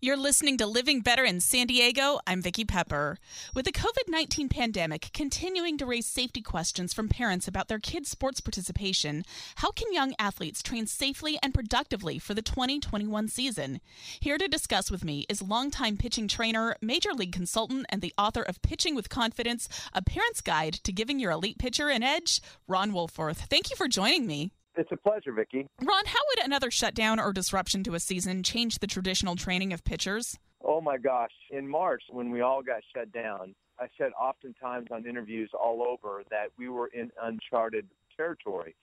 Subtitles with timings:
[0.00, 2.20] You're listening to Living Better in San Diego.
[2.24, 3.18] I'm Vicki Pepper.
[3.52, 8.08] With the COVID 19 pandemic continuing to raise safety questions from parents about their kids'
[8.08, 9.24] sports participation,
[9.56, 13.80] how can young athletes train safely and productively for the 2021 season?
[14.20, 18.42] Here to discuss with me is longtime pitching trainer, major league consultant, and the author
[18.42, 22.92] of Pitching with Confidence A Parent's Guide to Giving Your Elite Pitcher an Edge, Ron
[22.92, 23.48] Wolforth.
[23.50, 24.52] Thank you for joining me.
[24.78, 25.66] It's a pleasure, Vicki.
[25.82, 29.82] Ron, how would another shutdown or disruption to a season change the traditional training of
[29.82, 30.38] pitchers?
[30.64, 31.32] Oh my gosh.
[31.50, 36.22] In March, when we all got shut down, I said oftentimes on interviews all over
[36.30, 38.76] that we were in uncharted territory.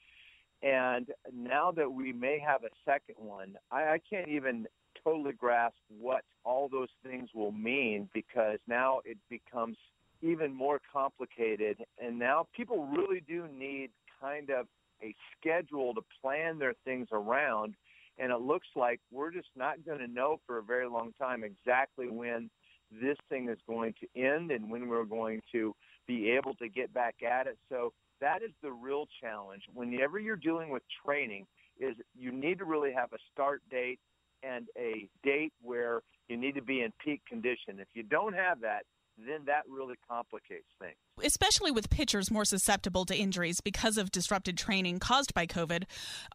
[0.61, 4.67] And now that we may have a second one, I, I can't even
[5.01, 9.77] totally grasp what all those things will mean because now it becomes
[10.21, 11.85] even more complicated.
[12.03, 14.67] And now people really do need kind of
[15.05, 17.75] a schedule to plan their things around.
[18.17, 21.43] And it looks like we're just not going to know for a very long time
[21.43, 22.49] exactly when
[22.91, 25.75] this thing is going to end and when we're going to
[26.07, 27.57] be able to get back at it.
[27.69, 27.91] So
[28.21, 29.63] that is the real challenge.
[29.73, 31.45] Whenever you're dealing with training,
[31.79, 33.99] is you need to really have a start date
[34.43, 37.79] and a date where you need to be in peak condition.
[37.79, 38.83] If you don't have that,
[39.17, 40.95] then that really complicates things.
[41.23, 45.83] Especially with pitchers more susceptible to injuries because of disrupted training caused by COVID,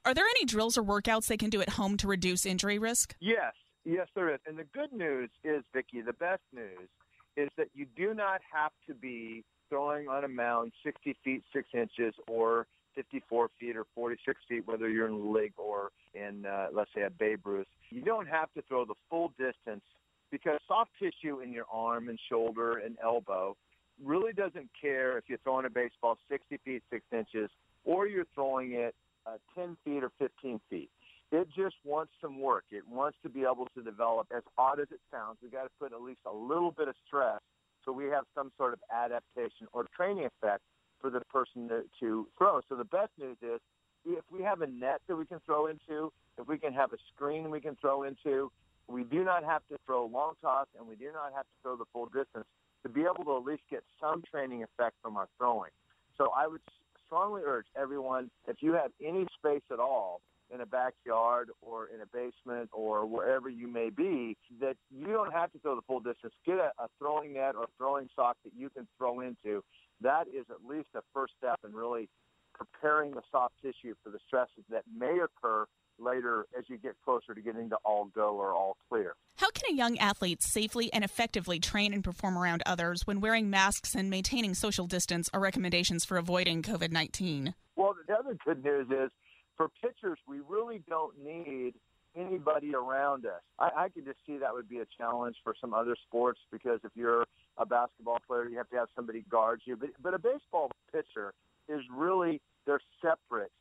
[0.04, 3.14] are there any drills or workouts they can do at home to reduce injury risk?
[3.20, 3.54] Yes,
[3.84, 4.40] yes, there is.
[4.46, 6.88] And the good news is, Vicki, the best news
[7.36, 11.68] is that you do not have to be throwing on a mound 60 feet 6
[11.74, 12.66] inches or
[12.96, 17.02] 54 feet or 46 feet, whether you're in the league or in, uh, let's say,
[17.02, 17.66] a Babe Ruth.
[17.90, 19.84] You don't have to throw the full distance
[20.30, 23.56] because soft tissue in your arm and shoulder and elbow
[24.02, 27.50] really doesn't care if you're throwing a baseball 60 feet 6 inches
[27.84, 28.94] or you're throwing it
[29.26, 30.90] uh, 10 feet or 15 feet.
[31.32, 32.64] It just wants some work.
[32.70, 35.70] It wants to be able to develop, as odd as it sounds, we've got to
[35.78, 37.40] put at least a little bit of stress
[37.84, 40.62] so we have some sort of adaptation or training effect
[41.00, 42.60] for the person to, to throw.
[42.68, 43.60] So the best news is
[44.04, 46.96] if we have a net that we can throw into, if we can have a
[47.14, 48.50] screen we can throw into,
[48.90, 51.76] we do not have to throw long toss and we do not have to throw
[51.76, 52.46] the full distance
[52.82, 55.70] to be able to at least get some training effect from our throwing.
[56.16, 56.60] So I would
[57.06, 60.20] strongly urge everyone, if you have any space at all
[60.52, 65.32] in a backyard or in a basement or wherever you may be, that you don't
[65.32, 66.34] have to throw the full distance.
[66.44, 69.62] Get a, a throwing net or throwing sock that you can throw into.
[70.00, 72.08] That is at least a first step in really
[72.54, 75.66] preparing the soft tissue for the stresses that may occur
[76.00, 79.14] later as you get closer to getting to all go or all clear.
[79.36, 83.50] How can a young athlete safely and effectively train and perform around others when wearing
[83.50, 87.54] masks and maintaining social distance are recommendations for avoiding COVID 19?
[87.76, 89.10] Well, the other good news is
[89.56, 91.74] for pitchers, we really don't need
[92.16, 93.40] anybody around us.
[93.58, 96.80] I, I could just see that would be a challenge for some other sports because
[96.84, 97.24] if you're
[97.56, 99.76] a basketball player, you have to have somebody guard you.
[99.76, 101.32] But, but a baseball pitcher
[101.68, 103.52] is really, they're separate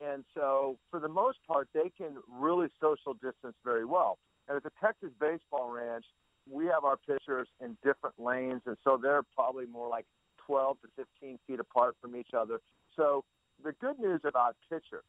[0.00, 4.18] and so, for the most part, they can really social distance very well.
[4.48, 6.04] And at the Texas Baseball Ranch,
[6.50, 10.06] we have our pitchers in different lanes, and so they're probably more like
[10.46, 12.60] 12 to 15 feet apart from each other.
[12.96, 13.24] So,
[13.62, 15.04] the good news about pitchers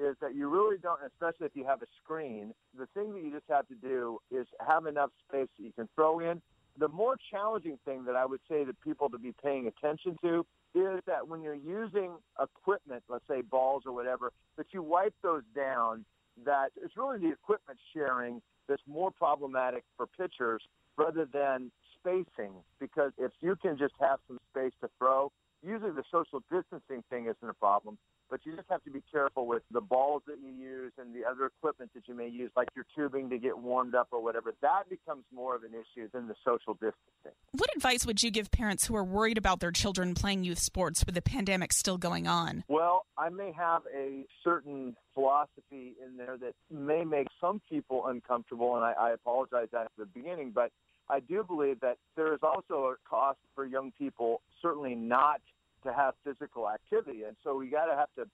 [0.00, 3.30] is that you really don't, especially if you have a screen, the thing that you
[3.30, 6.42] just have to do is have enough space that you can throw in.
[6.78, 10.46] The more challenging thing that I would say to people to be paying attention to
[10.74, 15.42] is that when you're using equipment, let's say balls or whatever, that you wipe those
[15.54, 16.04] down,
[16.44, 20.62] that it's really the equipment sharing that's more problematic for pitchers
[20.96, 22.52] rather than spacing.
[22.80, 25.30] Because if you can just have some space to throw,
[25.62, 27.98] usually the social distancing thing isn't a problem,
[28.32, 31.22] but you just have to be careful with the balls that you use and the
[31.22, 34.54] other equipment that you may use, like your tubing to get warmed up or whatever.
[34.62, 37.36] That becomes more of an issue than the social distancing.
[37.50, 41.04] What advice would you give parents who are worried about their children playing youth sports
[41.04, 42.64] with the pandemic still going on?
[42.68, 48.76] Well, I may have a certain philosophy in there that may make some people uncomfortable,
[48.76, 50.72] and I, I apologize at the beginning, but
[51.10, 55.42] I do believe that there is also a cost for young people, certainly not
[55.84, 57.24] to have physical activity.
[57.24, 58.26] And so we got to have to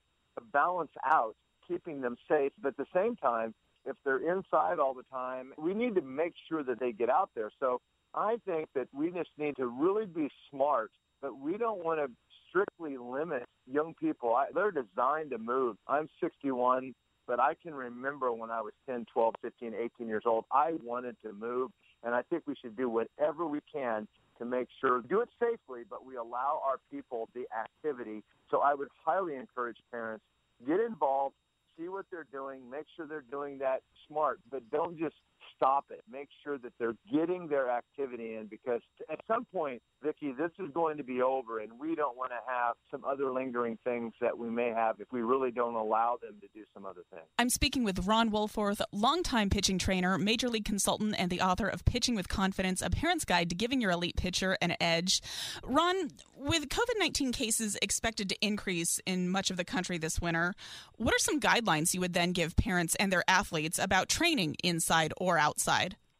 [0.53, 1.35] balance out
[1.67, 2.51] keeping them safe.
[2.61, 3.53] But at the same time,
[3.85, 7.29] if they're inside all the time, we need to make sure that they get out
[7.35, 7.49] there.
[7.59, 7.81] So
[8.13, 10.91] I think that we just need to really be smart,
[11.21, 12.09] but we don't want to
[12.49, 14.35] strictly limit young people.
[14.35, 15.77] I, they're designed to move.
[15.87, 16.93] I'm 61,
[17.27, 21.15] but I can remember when I was 10, 12, 15, 18 years old, I wanted
[21.23, 21.71] to move.
[22.03, 24.07] And I think we should do whatever we can
[24.39, 28.23] to make sure, do it safely, but we allow our people the activity.
[28.49, 30.23] So I would highly encourage parents,
[30.65, 31.35] get involved,
[31.77, 35.15] see what they're doing, make sure they're doing that smart, but don't just
[35.59, 36.01] stop it.
[36.09, 40.71] Make sure that they're getting their activity in because at some point, Vicki, this is
[40.73, 44.37] going to be over and we don't want to have some other lingering things that
[44.37, 47.25] we may have if we really don't allow them to do some other things.
[47.37, 51.83] I'm speaking with Ron Wolforth, longtime pitching trainer, major league consultant, and the author of
[51.83, 55.21] Pitching with Confidence, a parent's guide to giving your elite pitcher an edge.
[55.63, 60.55] Ron, with COVID 19 cases expected to increase in much of the country this winter,
[60.95, 65.13] what are some guidelines you would then give parents and their athletes about training inside
[65.17, 65.48] or outside?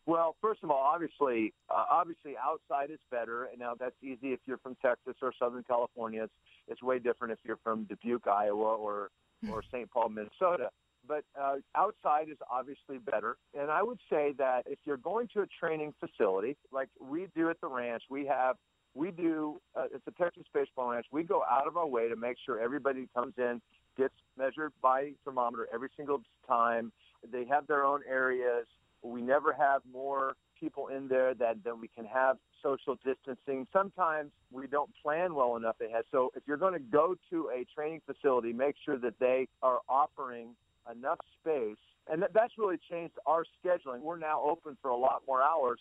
[0.05, 3.45] Well, first of all, obviously, uh, obviously outside is better.
[3.45, 6.23] And now that's easy if you're from Texas or Southern California.
[6.23, 6.33] It's
[6.67, 9.09] it's way different if you're from Dubuque, Iowa, or
[9.51, 9.89] or St.
[9.91, 10.69] Paul, Minnesota.
[11.07, 13.37] But uh, outside is obviously better.
[13.57, 17.49] And I would say that if you're going to a training facility like we do
[17.49, 18.57] at the ranch, we have
[18.95, 21.05] we do uh, it's a Texas baseball ranch.
[21.11, 23.61] We go out of our way to make sure everybody comes in
[23.97, 26.91] gets measured by thermometer every single time.
[27.31, 28.65] They have their own areas.
[29.03, 33.65] We never have more people in there than, than we can have social distancing.
[33.71, 36.03] Sometimes we don't plan well enough ahead.
[36.11, 39.79] So if you're going to go to a training facility, make sure that they are
[39.87, 40.55] offering
[40.91, 41.77] enough space.
[42.11, 44.01] And that, that's really changed our scheduling.
[44.01, 45.79] We're now open for a lot more hours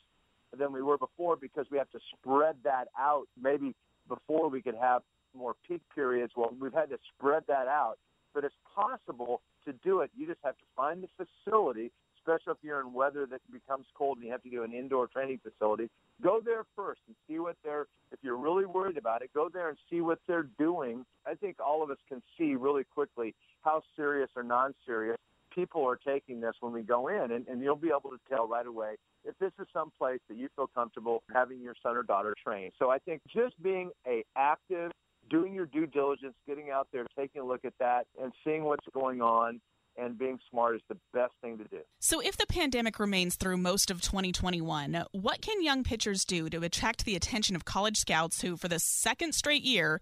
[0.57, 3.25] than we were before because we have to spread that out.
[3.41, 3.75] Maybe
[4.09, 5.03] before we could have
[5.37, 6.33] more peak periods.
[6.37, 7.99] Well, we've had to spread that out.
[8.35, 10.11] But it's possible to do it.
[10.17, 11.91] You just have to find the facility
[12.29, 15.07] especially if you're in weather that becomes cold and you have to do an indoor
[15.07, 15.89] training facility,
[16.23, 19.69] go there first and see what they're, if you're really worried about it, go there
[19.69, 21.05] and see what they're doing.
[21.27, 25.17] I think all of us can see really quickly how serious or non-serious
[25.55, 28.47] people are taking this when we go in, and, and you'll be able to tell
[28.47, 32.03] right away if this is some place that you feel comfortable having your son or
[32.03, 32.71] daughter train.
[32.79, 34.93] So I think just being a active,
[35.31, 38.87] doing your due diligence, getting out there, taking a look at that, and seeing what's
[38.93, 39.61] going on,
[39.99, 41.81] and being smart is the best thing to do.
[41.99, 46.63] So, if the pandemic remains through most of 2021, what can young pitchers do to
[46.63, 50.01] attract the attention of college scouts who, for the second straight year,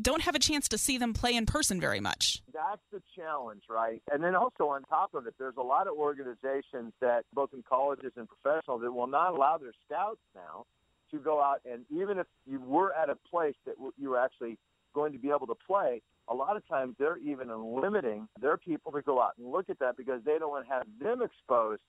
[0.00, 2.42] don't have a chance to see them play in person very much?
[2.52, 4.02] That's the challenge, right?
[4.12, 7.62] And then also on top of it, there's a lot of organizations that, both in
[7.68, 10.66] colleges and professional, that will not allow their scouts now
[11.10, 14.58] to go out and even if you were at a place that you were actually
[14.94, 17.48] going to be able to play, a lot of times they're even
[17.80, 20.72] limiting their people to go out and look at that because they don't want to
[20.72, 21.80] have them exposed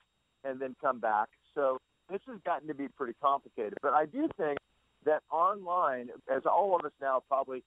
[0.44, 1.28] and then come back.
[1.54, 1.78] So
[2.10, 3.76] this has gotten to be pretty complicated.
[3.82, 4.58] But I do think
[5.06, 7.64] that online, as all of us now probably,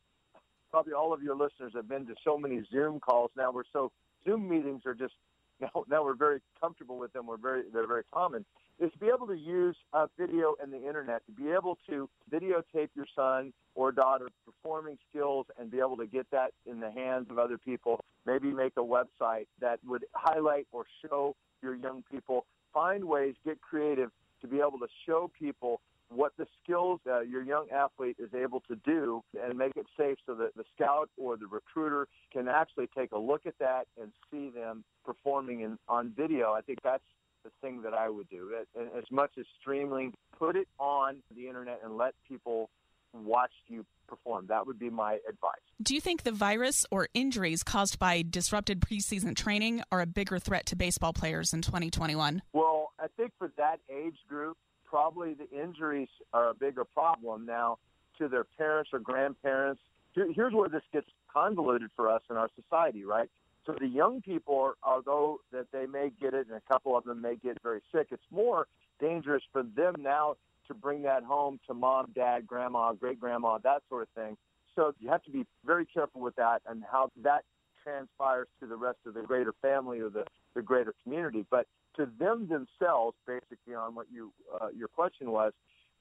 [0.70, 3.52] probably all of your listeners have been to so many Zoom calls now.
[3.52, 3.92] We're so
[4.24, 5.14] Zoom meetings are just
[5.62, 7.26] now, now we're very comfortable with them.
[7.26, 8.44] We're very they're very common.
[8.78, 12.08] Is to be able to use uh, video and the internet to be able to
[12.32, 16.90] videotape your son or daughter performing skills and be able to get that in the
[16.90, 18.00] hands of other people.
[18.26, 22.44] Maybe make a website that would highlight or show your young people.
[22.74, 25.80] Find ways, get creative to be able to show people
[26.14, 30.18] what the skills uh, your young athlete is able to do and make it safe
[30.26, 34.12] so that the scout or the recruiter can actually take a look at that and
[34.30, 36.52] see them performing in, on video.
[36.52, 37.04] I think that's
[37.44, 38.52] the thing that I would do.
[38.76, 42.70] As much as streaming, put it on the internet and let people
[43.12, 44.46] watch you perform.
[44.48, 45.60] That would be my advice.
[45.82, 50.38] Do you think the virus or injuries caused by disrupted preseason training are a bigger
[50.38, 52.42] threat to baseball players in 2021?
[52.52, 54.56] Well, I think for that age group,
[54.92, 57.78] probably the injuries are a bigger problem now
[58.18, 59.80] to their parents or grandparents.
[60.14, 63.30] Here's where this gets convoluted for us in our society, right?
[63.64, 67.22] So the young people, although that they may get it and a couple of them
[67.22, 68.66] may get very sick, it's more
[69.00, 70.36] dangerous for them now
[70.68, 74.36] to bring that home to mom, dad, grandma, great grandma, that sort of thing.
[74.76, 77.44] so you have to be very careful with that and how that
[77.82, 81.46] transpires to the rest of the greater family or the, the greater community.
[81.50, 85.52] But to them themselves, basically on what you uh, your question was,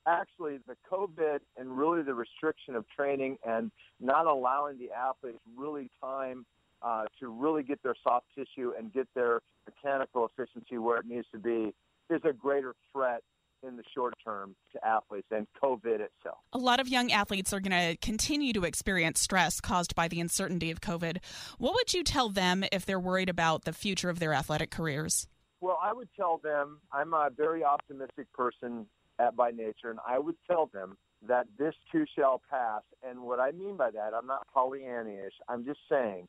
[0.08, 5.90] actually the COVID and really the restriction of training and not allowing the athletes really
[6.02, 6.46] time
[6.82, 11.28] uh, to really get their soft tissue and get their mechanical efficiency where it needs
[11.32, 11.74] to be
[12.10, 13.22] is a greater threat
[13.64, 16.40] in the short term to athletes than COVID itself.
[16.54, 20.20] A lot of young athletes are going to continue to experience stress caused by the
[20.20, 21.18] uncertainty of COVID.
[21.60, 25.28] What would you tell them if they're worried about the future of their athletic careers?
[25.62, 28.88] Well, I would tell them I'm a very optimistic person
[29.20, 32.82] at, by nature, and I would tell them that this too shall pass.
[33.08, 35.38] And what I mean by that, I'm not Pollyannish.
[35.48, 36.28] I'm just saying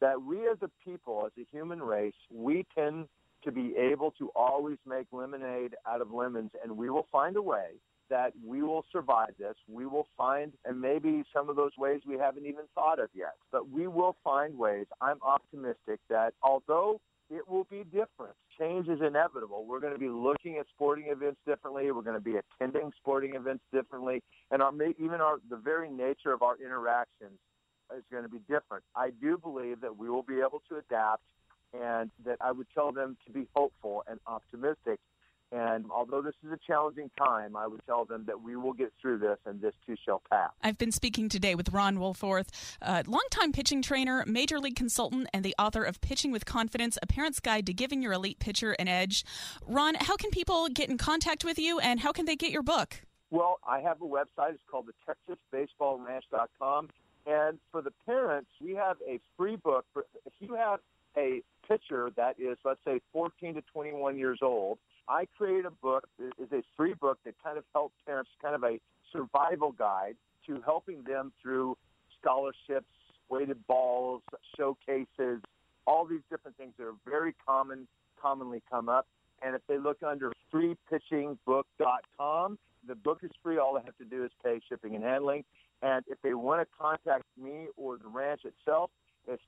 [0.00, 3.06] that we as a people, as a human race, we tend
[3.44, 7.42] to be able to always make lemonade out of lemons, and we will find a
[7.42, 7.68] way
[8.10, 9.54] that we will survive this.
[9.68, 13.34] We will find, and maybe some of those ways we haven't even thought of yet,
[13.52, 14.86] but we will find ways.
[15.00, 17.00] I'm optimistic that although
[17.30, 18.34] it will be different.
[18.58, 19.64] Change is inevitable.
[19.66, 21.90] We're going to be looking at sporting events differently.
[21.90, 26.32] We're going to be attending sporting events differently, and our even our the very nature
[26.32, 27.38] of our interactions
[27.96, 28.84] is going to be different.
[28.94, 31.24] I do believe that we will be able to adapt,
[31.72, 35.00] and that I would tell them to be hopeful and optimistic
[35.74, 38.92] and although this is a challenging time, I would tell them that we will get
[39.00, 40.50] through this and this too shall pass.
[40.62, 42.48] I've been speaking today with Ron Wolforth,
[42.80, 47.06] a longtime pitching trainer, major league consultant, and the author of Pitching with Confidence, a
[47.06, 49.24] parent's guide to giving your elite pitcher an edge.
[49.66, 52.62] Ron, how can people get in contact with you and how can they get your
[52.62, 53.02] book?
[53.30, 54.50] Well, I have a website.
[54.50, 55.14] It's called the
[55.50, 56.90] TexasBaseballRanch.com.
[57.24, 59.86] And for the parents, we have a free book.
[60.26, 60.80] If you have
[61.16, 64.78] a pitcher that is, let's say, 14 to 21 years old,
[65.08, 66.08] I created a book.
[66.18, 68.78] Is a free book that kind of helps parents, kind of a
[69.12, 70.16] survival guide
[70.46, 71.76] to helping them through
[72.20, 72.86] scholarships,
[73.28, 74.22] weighted balls,
[74.56, 75.40] showcases,
[75.86, 77.86] all these different things that are very common,
[78.20, 79.08] commonly come up.
[79.42, 83.58] And if they look under freepitchingbook.com, the book is free.
[83.58, 85.44] All they have to do is pay shipping and handling.
[85.82, 88.90] And if they want to contact me or the ranch itself,
[89.26, 89.42] it's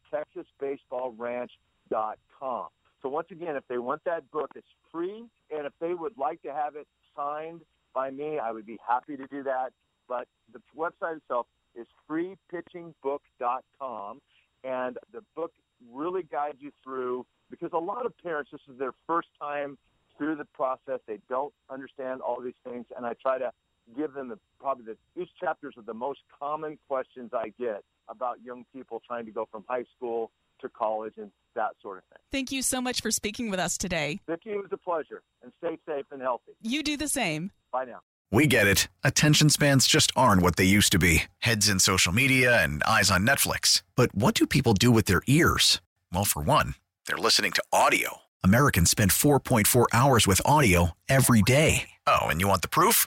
[1.91, 2.69] texasbaseballranch.com.
[3.03, 5.25] So once again, if they want that book, it's free.
[5.51, 6.87] And if they would like to have it
[7.17, 7.63] signed
[7.95, 9.71] by me, I would be happy to do that.
[10.09, 14.21] But the website itself is freepitchingbook.com.
[14.65, 15.53] And the book
[15.93, 19.77] really guides you through, because a lot of parents, this is their first time
[20.17, 21.01] through the process.
[21.07, 22.87] They don't understand all these things.
[22.97, 23.53] And I try to
[23.95, 28.43] give them the, probably the, these chapters are the most common questions I get about
[28.43, 30.31] young people trying to go from high school
[30.63, 32.19] to college and that sort of thing.
[32.33, 34.21] Thank you so much for speaking with us today.
[34.27, 35.23] Vicki, it was a pleasure.
[35.43, 36.53] And stay safe and healthy.
[36.63, 37.51] You do the same.
[37.73, 38.01] Bye now.
[38.31, 38.89] We get it.
[39.05, 43.11] Attention spans just aren't what they used to be heads in social media and eyes
[43.11, 43.83] on Netflix.
[43.95, 45.81] But what do people do with their ears?
[46.13, 46.75] Well, for one,
[47.07, 48.23] they're listening to audio.
[48.43, 51.91] Americans spend 4.4 hours with audio every day.
[52.07, 53.07] Oh, and you want the proof?